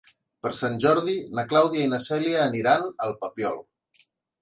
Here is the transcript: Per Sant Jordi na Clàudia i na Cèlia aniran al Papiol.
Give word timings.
Per 0.45 0.51
Sant 0.59 0.79
Jordi 0.85 1.15
na 1.41 1.45
Clàudia 1.53 1.85
i 1.89 1.93
na 1.93 2.01
Cèlia 2.09 2.43
aniran 2.49 2.91
al 3.09 3.19
Papiol. 3.25 3.65